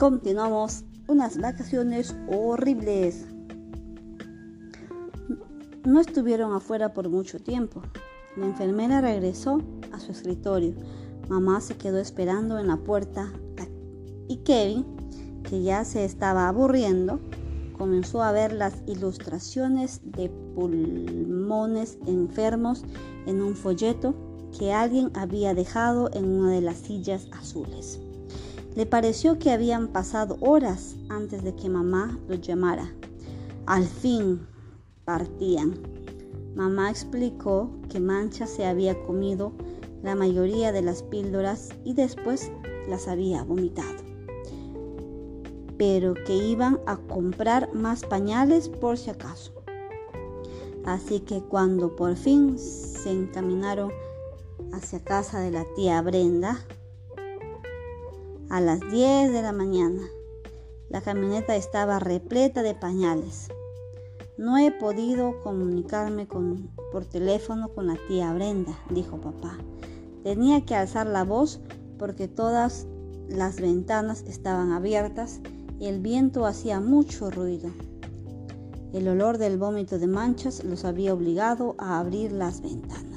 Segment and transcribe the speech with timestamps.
[0.00, 3.26] continuamos unas vacaciones horribles.
[5.84, 7.82] No estuvieron afuera por mucho tiempo.
[8.34, 9.60] La enfermera regresó
[9.92, 10.74] a su escritorio.
[11.28, 13.30] Mamá se quedó esperando en la puerta
[14.26, 14.86] y Kevin,
[15.42, 17.20] que ya se estaba aburriendo,
[17.76, 22.86] comenzó a ver las ilustraciones de pulmones enfermos
[23.26, 24.14] en un folleto
[24.58, 28.00] que alguien había dejado en una de las sillas azules.
[28.80, 32.90] Le pareció que habían pasado horas antes de que mamá los llamara.
[33.66, 34.46] Al fin
[35.04, 35.74] partían.
[36.54, 39.52] Mamá explicó que Mancha se había comido
[40.02, 42.50] la mayoría de las píldoras y después
[42.88, 44.02] las había vomitado.
[45.76, 49.52] Pero que iban a comprar más pañales por si acaso.
[50.86, 53.92] Así que cuando por fin se encaminaron
[54.72, 56.64] hacia casa de la tía Brenda,
[58.50, 60.02] a las 10 de la mañana.
[60.88, 63.46] La camioneta estaba repleta de pañales.
[64.36, 69.56] No he podido comunicarme por teléfono con la tía Brenda, dijo papá.
[70.24, 71.60] Tenía que alzar la voz
[71.96, 72.88] porque todas
[73.28, 75.40] las ventanas estaban abiertas
[75.78, 77.70] y el viento hacía mucho ruido.
[78.92, 83.09] El olor del vómito de manchas los había obligado a abrir las ventanas.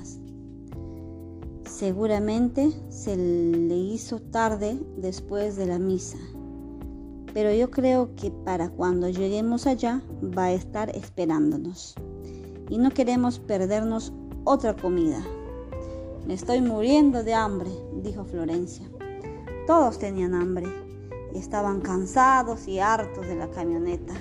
[1.74, 6.20] Seguramente se le hizo tarde después de la misa,
[7.34, 11.96] pero yo creo que para cuando lleguemos allá va a estar esperándonos.
[12.70, 14.14] Y no queremos perdernos
[14.44, 15.20] otra comida.
[16.28, 17.72] Me estoy muriendo de hambre,
[18.04, 18.88] dijo Florencia.
[19.66, 20.68] Todos tenían hambre
[21.34, 24.14] y estaban cansados y hartos de la camioneta.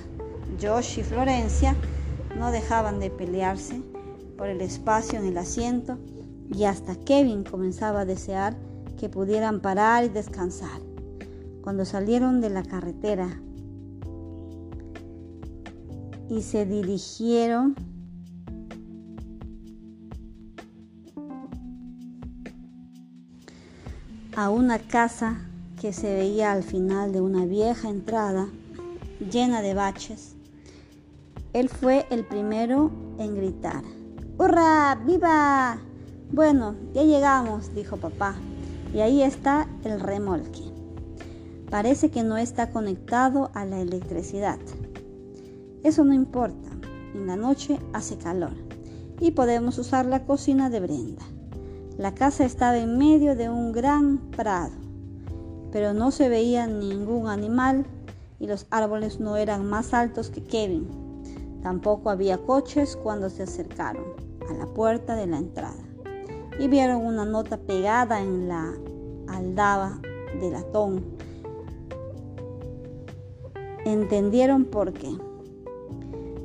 [0.59, 1.75] Josh y Florencia
[2.35, 3.79] no dejaban de pelearse
[4.39, 5.99] por el espacio en el asiento
[6.51, 8.55] y hasta Kevin comenzaba a desear
[8.97, 10.81] que pudieran parar y descansar.
[11.61, 13.39] Cuando salieron de la carretera
[16.29, 17.75] y se dirigieron
[24.35, 25.41] a una casa
[25.79, 28.47] que se veía al final de una vieja entrada
[29.31, 30.35] llena de baches.
[31.53, 33.83] Él fue el primero en gritar,
[34.37, 34.95] ¡Hurra!
[35.05, 35.79] ¡Viva!
[36.33, 38.33] Bueno, ya llegamos, dijo papá,
[38.91, 40.63] y ahí está el remolque.
[41.69, 44.57] Parece que no está conectado a la electricidad.
[45.83, 46.69] Eso no importa,
[47.13, 48.53] en la noche hace calor
[49.19, 51.21] y podemos usar la cocina de Brenda.
[51.99, 54.73] La casa estaba en medio de un gran prado,
[55.71, 57.85] pero no se veía ningún animal
[58.39, 60.87] y los árboles no eran más altos que Kevin.
[61.61, 64.05] Tampoco había coches cuando se acercaron
[64.49, 65.82] a la puerta de la entrada
[66.59, 68.73] y vieron una nota pegada en la
[69.27, 69.99] aldaba
[70.39, 71.03] de latón.
[73.85, 75.09] Entendieron por qué.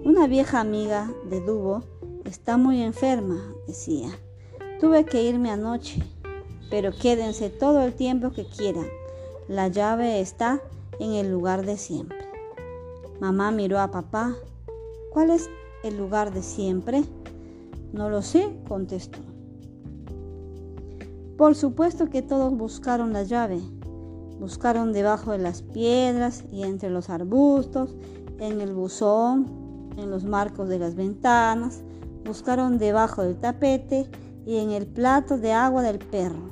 [0.05, 1.83] Una vieja amiga de Dubo
[2.25, 4.11] está muy enferma, decía.
[4.81, 6.03] Tuve que irme anoche,
[6.71, 8.87] pero quédense todo el tiempo que quieran.
[9.49, 10.63] La llave está
[10.99, 12.19] en el lugar de siempre.
[13.21, 14.37] Mamá miró a papá.
[15.13, 15.49] ¿Cuál es
[15.83, 17.03] el lugar de siempre?
[17.93, 19.28] No lo sé, contestó.
[21.39, 23.61] Por supuesto que todos buscaron la llave.
[24.41, 27.95] Buscaron debajo de las piedras y entre los arbustos,
[28.41, 29.47] en el buzón,
[29.97, 31.85] en los marcos de las ventanas.
[32.25, 34.11] Buscaron debajo del tapete
[34.47, 36.51] y en el plato de agua del perro.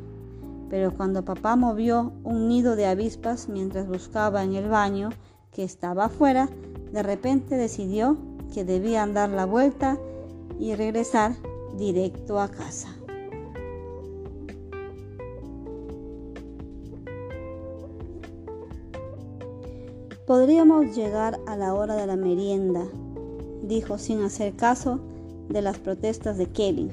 [0.71, 5.09] Pero cuando papá movió un nido de avispas mientras buscaba en el baño
[5.51, 6.49] que estaba afuera,
[6.93, 8.17] de repente decidió
[8.55, 9.99] que debían dar la vuelta
[10.61, 11.33] y regresar
[11.77, 12.89] directo a casa.
[20.26, 22.82] Podríamos llegar a la hora de la merienda,
[23.62, 24.98] dijo sin hacer caso
[25.48, 26.91] de las protestas de Kevin.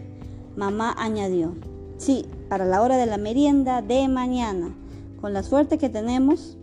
[0.55, 1.55] Mamá añadió,
[1.97, 4.75] sí, para la hora de la merienda de mañana.
[5.19, 6.59] Con la suerte que tenemos,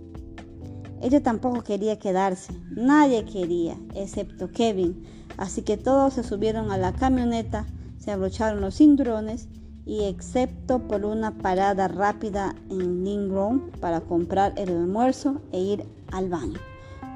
[1.02, 2.52] ella tampoco quería quedarse.
[2.70, 5.04] Nadie quería, excepto Kevin.
[5.38, 7.66] Así que todos se subieron a la camioneta,
[7.98, 9.48] se abrocharon los cinturones
[9.90, 16.28] y excepto por una parada rápida en Linground para comprar el almuerzo e ir al
[16.28, 16.60] baño.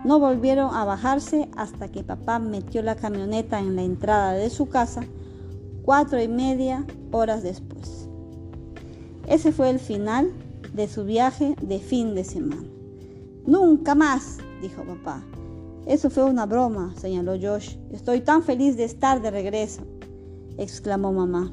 [0.04, 4.68] No volvieron a bajarse hasta que papá metió la camioneta en la entrada de su
[4.68, 5.04] casa
[5.84, 8.08] cuatro y media horas después.
[9.28, 10.32] Ese fue el final
[10.72, 12.66] de su viaje de fin de semana.
[13.46, 15.22] Nunca más, dijo papá.
[15.86, 17.76] Eso fue una broma, señaló Josh.
[17.92, 19.82] Estoy tan feliz de estar de regreso,
[20.58, 21.52] exclamó mamá.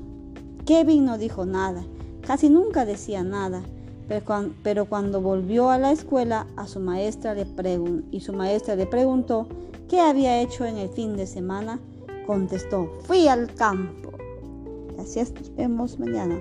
[0.71, 1.83] Kevin no dijo nada,
[2.25, 3.61] casi nunca decía nada,
[4.63, 7.45] pero cuando volvió a la escuela a su maestra le
[8.09, 9.47] y su maestra le preguntó
[9.89, 11.81] qué había hecho en el fin de semana,
[12.25, 14.11] contestó, fui al campo.
[14.97, 16.39] Así es, nos vemos mañana.